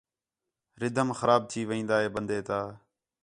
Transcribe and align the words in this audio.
رِدھم 0.81 1.09
خراب 1.19 1.41
تھی 1.49 1.61
وین٘دا 1.69 1.97
ہِے 2.01 2.09
بندے 2.15 2.39
تا 2.47 2.59